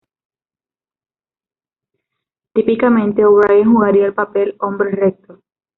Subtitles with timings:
[2.55, 5.43] Típicamente O'Brien jugaría el papel "hombre recto".